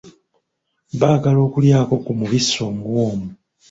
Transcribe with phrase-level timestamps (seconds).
[0.99, 3.29] Baagala okulyako ku mubisi omuwoomu.